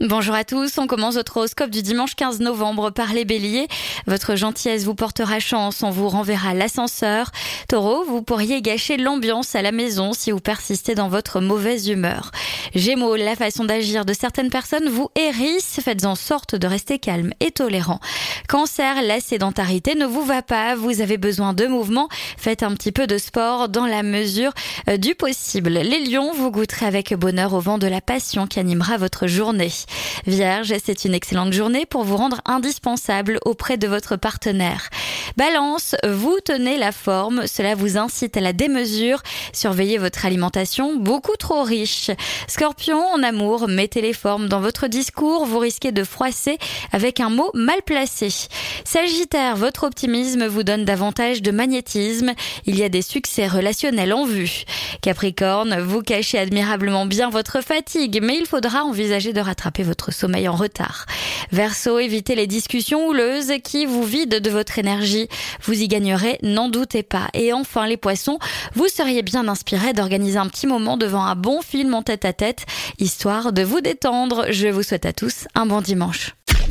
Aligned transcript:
Bonjour 0.00 0.34
à 0.34 0.42
tous, 0.42 0.78
on 0.78 0.86
commence 0.86 1.16
votre 1.16 1.36
horoscope 1.36 1.68
du 1.68 1.82
dimanche 1.82 2.14
15 2.14 2.40
novembre 2.40 2.88
par 2.88 3.12
les 3.12 3.26
béliers. 3.26 3.68
Votre 4.06 4.36
gentillesse 4.36 4.84
vous 4.84 4.94
portera 4.94 5.38
chance, 5.38 5.82
on 5.82 5.90
vous 5.90 6.08
renverra 6.08 6.54
l'ascenseur. 6.54 7.30
Taureau, 7.68 8.02
vous 8.02 8.22
pourriez 8.22 8.62
gâcher 8.62 8.96
l'ambiance 8.96 9.54
à 9.54 9.60
la 9.60 9.70
maison 9.70 10.14
si 10.14 10.30
vous 10.30 10.40
persistez 10.40 10.94
dans 10.94 11.10
votre 11.10 11.40
mauvaise 11.40 11.88
humeur. 11.88 12.32
Gémeaux, 12.74 13.16
la 13.16 13.36
façon 13.36 13.64
d'agir 13.64 14.06
de 14.06 14.14
certaines 14.14 14.48
personnes 14.48 14.88
vous 14.88 15.10
hérisse, 15.14 15.78
faites 15.84 16.06
en 16.06 16.14
sorte 16.14 16.56
de 16.56 16.66
rester 16.66 16.98
calme 16.98 17.34
et 17.40 17.50
tolérant. 17.50 18.00
Cancer, 18.48 19.02
la 19.02 19.20
sédentarité 19.20 19.94
ne 19.94 20.06
vous 20.06 20.24
va 20.24 20.40
pas, 20.40 20.74
vous 20.74 21.02
avez 21.02 21.18
besoin 21.18 21.52
de 21.52 21.66
mouvement, 21.66 22.08
faites 22.38 22.62
un 22.62 22.74
petit 22.74 22.92
peu 22.92 23.06
de 23.06 23.18
sport 23.18 23.68
dans 23.68 23.86
la 23.86 24.02
mesure 24.02 24.52
euh, 24.88 24.96
du 24.96 25.14
possible. 25.14 25.70
Les 25.70 26.02
lions, 26.06 26.32
vous 26.32 26.50
goûterez 26.50 26.86
avec 26.86 27.12
bonheur 27.12 27.52
au 27.52 27.60
vent 27.60 27.76
de 27.76 27.86
la 27.86 28.00
passion 28.00 28.46
qui 28.46 28.58
animera 28.58 28.96
votre 28.96 29.26
journée. 29.26 29.70
Vierge, 30.26 30.74
c'est 30.84 31.04
une 31.04 31.14
excellente 31.14 31.52
journée 31.52 31.86
pour 31.86 32.04
vous 32.04 32.16
rendre 32.16 32.40
indispensable 32.44 33.38
auprès 33.44 33.76
de 33.76 33.86
votre 33.86 34.16
partenaire. 34.16 34.88
Balance, 35.36 35.94
vous 36.08 36.38
tenez 36.44 36.76
la 36.76 36.92
forme, 36.92 37.46
cela 37.46 37.74
vous 37.74 37.96
incite 37.96 38.36
à 38.36 38.40
la 38.40 38.52
démesure. 38.52 39.22
Surveillez 39.52 39.98
votre 39.98 40.26
alimentation 40.26 40.96
beaucoup 40.96 41.36
trop 41.38 41.62
riche. 41.62 42.10
Scorpion, 42.48 43.02
en 43.14 43.22
amour, 43.22 43.68
mettez 43.68 44.00
les 44.00 44.12
formes 44.12 44.48
dans 44.48 44.60
votre 44.60 44.86
discours, 44.86 45.46
vous 45.46 45.58
risquez 45.58 45.92
de 45.92 46.04
froisser 46.04 46.58
avec 46.92 47.20
un 47.20 47.30
mot 47.30 47.50
mal 47.54 47.82
placé. 47.84 48.28
Sagittaire, 48.84 49.56
votre 49.56 49.84
optimisme 49.84 50.46
vous 50.46 50.62
donne 50.62 50.84
davantage 50.84 51.42
de 51.42 51.50
magnétisme, 51.50 52.32
il 52.66 52.78
y 52.78 52.82
a 52.82 52.88
des 52.88 53.02
succès 53.02 53.46
relationnels 53.46 54.12
en 54.12 54.24
vue. 54.24 54.64
Capricorne, 55.00 55.80
vous 55.80 56.02
cachez 56.02 56.38
admirablement 56.38 57.06
bien 57.06 57.30
votre 57.30 57.62
fatigue, 57.62 58.20
mais 58.22 58.36
il 58.38 58.46
faudra 58.46 58.84
envisager 58.84 59.32
de 59.32 59.40
rattraper 59.40 59.82
votre 59.82 60.12
sommeil 60.12 60.48
en 60.48 60.54
retard. 60.54 61.06
Verseau, 61.52 61.98
évitez 61.98 62.34
les 62.34 62.46
discussions 62.46 63.06
houleuses 63.06 63.52
qui 63.62 63.86
vous 63.86 64.02
vident 64.02 64.40
de 64.40 64.50
votre 64.50 64.78
énergie. 64.78 65.28
Vous 65.62 65.80
y 65.80 65.88
gagnerez, 65.88 66.38
n'en 66.42 66.68
doutez 66.68 67.02
pas. 67.02 67.28
Et 67.34 67.52
enfin, 67.52 67.86
les 67.86 67.96
poissons, 67.96 68.38
vous 68.74 68.88
seriez 68.88 69.22
bien 69.22 69.48
inspiré 69.48 69.92
d'organiser 69.92 70.38
un 70.38 70.48
petit 70.48 70.66
moment 70.66 70.96
devant 70.96 71.24
un 71.24 71.34
bon 71.34 71.62
film 71.62 71.94
en 71.94 72.02
tête 72.02 72.24
à 72.24 72.32
tête, 72.32 72.66
histoire 72.98 73.52
de 73.52 73.62
vous 73.62 73.80
détendre. 73.80 74.46
Je 74.50 74.68
vous 74.68 74.82
souhaite 74.82 75.06
à 75.06 75.12
tous 75.12 75.46
un 75.54 75.66
bon 75.66 75.80
dimanche. 75.80 76.34